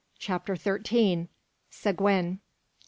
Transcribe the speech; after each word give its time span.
CHAPTER 0.17 0.55
THIRTEEN. 0.55 1.29
SEGUIN. 1.69 2.39